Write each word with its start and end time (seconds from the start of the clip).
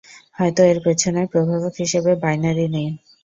হয়তো 0.39 0.61
এর 0.63 0.77
পেছনে 0.85 1.21
প্রভাবক 1.31 1.73
হিসেবে 1.81 2.11
বাইনারি 2.23 2.65
নেই। 2.75 2.89